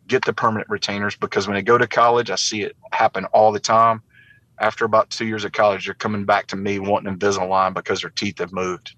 get 0.07 0.25
the 0.25 0.33
permanent 0.33 0.69
retainers 0.69 1.15
because 1.15 1.47
when 1.47 1.55
they 1.55 1.61
go 1.61 1.77
to 1.77 1.87
college, 1.87 2.29
I 2.29 2.35
see 2.35 2.63
it 2.63 2.75
happen 2.91 3.25
all 3.25 3.51
the 3.51 3.59
time. 3.59 4.01
After 4.59 4.85
about 4.85 5.09
two 5.09 5.25
years 5.25 5.43
of 5.43 5.53
college, 5.53 5.85
they're 5.85 5.95
coming 5.95 6.25
back 6.25 6.47
to 6.47 6.55
me 6.55 6.77
wanting 6.79 7.15
Invisalign 7.15 7.73
because 7.73 8.01
their 8.01 8.11
teeth 8.11 8.39
have 8.39 8.53
moved. 8.53 8.95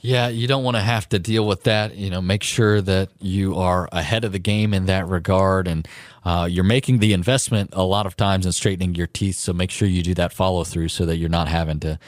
Yeah, 0.00 0.28
you 0.28 0.46
don't 0.46 0.62
want 0.62 0.76
to 0.76 0.82
have 0.82 1.08
to 1.08 1.18
deal 1.18 1.46
with 1.46 1.64
that. 1.64 1.96
You 1.96 2.08
know, 2.08 2.22
make 2.22 2.44
sure 2.44 2.80
that 2.80 3.10
you 3.18 3.56
are 3.56 3.88
ahead 3.90 4.24
of 4.24 4.30
the 4.30 4.38
game 4.38 4.72
in 4.72 4.86
that 4.86 5.08
regard, 5.08 5.66
and 5.66 5.88
uh, 6.24 6.46
you're 6.48 6.64
making 6.64 7.00
the 7.00 7.12
investment 7.12 7.70
a 7.72 7.82
lot 7.82 8.06
of 8.06 8.16
times 8.16 8.46
in 8.46 8.52
straightening 8.52 8.94
your 8.94 9.08
teeth. 9.08 9.36
So 9.36 9.52
make 9.52 9.72
sure 9.72 9.88
you 9.88 10.02
do 10.02 10.14
that 10.14 10.32
follow 10.32 10.62
through 10.62 10.88
so 10.88 11.04
that 11.06 11.16
you're 11.16 11.28
not 11.28 11.48
having 11.48 11.80
to 11.80 11.98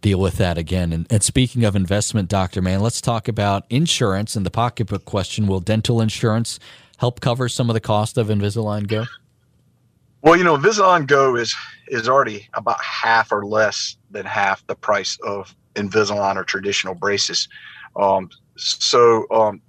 deal 0.00 0.20
with 0.20 0.34
that 0.34 0.58
again. 0.58 0.92
And, 0.92 1.06
and 1.10 1.22
speaking 1.22 1.64
of 1.64 1.74
investment, 1.74 2.28
Doctor 2.28 2.62
Mann, 2.62 2.80
let's 2.80 3.00
talk 3.00 3.26
about 3.26 3.64
insurance 3.68 4.36
and 4.36 4.46
the 4.46 4.50
pocketbook 4.50 5.04
question. 5.04 5.46
Will 5.46 5.60
dental 5.60 6.00
insurance 6.00 6.60
help 7.00 7.20
cover 7.20 7.48
some 7.48 7.70
of 7.70 7.74
the 7.74 7.80
cost 7.80 8.18
of 8.18 8.28
Invisalign 8.28 8.86
Go? 8.86 9.06
Well, 10.20 10.36
you 10.36 10.44
know, 10.44 10.56
Invisalign 10.56 11.06
Go 11.06 11.34
is 11.34 11.56
is 11.88 12.08
already 12.08 12.46
about 12.54 12.80
half 12.82 13.32
or 13.32 13.44
less 13.44 13.96
than 14.10 14.26
half 14.26 14.64
the 14.66 14.76
price 14.76 15.18
of 15.24 15.56
Invisalign 15.74 16.36
or 16.36 16.44
traditional 16.44 16.94
braces. 16.94 17.48
Um, 17.96 18.28
so 18.56 19.26
um, 19.30 19.62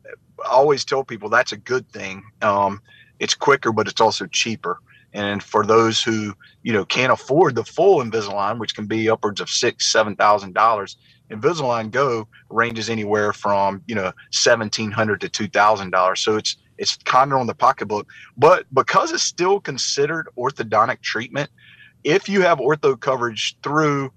I 0.45 0.49
always 0.49 0.83
tell 0.83 1.05
people 1.05 1.29
that's 1.29 1.53
a 1.53 1.57
good 1.57 1.89
thing. 1.89 2.21
Um, 2.41 2.81
it's 3.19 3.33
quicker, 3.33 3.71
but 3.71 3.87
it's 3.87 4.01
also 4.01 4.25
cheaper. 4.27 4.79
And 5.13 5.41
for 5.41 5.65
those 5.65 6.01
who 6.03 6.33
you 6.63 6.73
know 6.73 6.83
can't 6.83 7.13
afford 7.13 7.55
the 7.55 7.63
full 7.63 8.03
Invisalign, 8.03 8.59
which 8.59 8.75
can 8.75 8.87
be 8.87 9.09
upwards 9.09 9.39
of 9.39 9.49
six, 9.49 9.89
seven 9.89 10.17
thousand 10.17 10.53
dollars, 10.53 10.97
Invisalign 11.29 11.91
Go 11.91 12.27
ranges 12.49 12.89
anywhere 12.89 13.31
from 13.31 13.81
you 13.87 13.95
know 13.95 14.11
seventeen 14.31 14.91
hundred 14.91 15.21
to 15.21 15.29
two 15.29 15.47
thousand 15.47 15.91
dollars. 15.91 16.19
So 16.19 16.35
it's 16.35 16.57
it's 16.77 16.97
kind 16.97 17.31
of 17.31 17.39
on 17.39 17.47
the 17.47 17.53
pocketbook, 17.53 18.07
but 18.37 18.65
because 18.73 19.11
it's 19.11 19.23
still 19.23 19.59
considered 19.59 20.27
orthodontic 20.37 21.01
treatment, 21.01 21.49
if 22.03 22.27
you 22.27 22.41
have 22.41 22.59
ortho 22.59 22.99
coverage 22.99 23.57
through 23.63 24.11